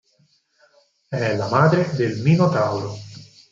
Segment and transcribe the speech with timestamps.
[1.09, 2.97] È la madre del Minotauro.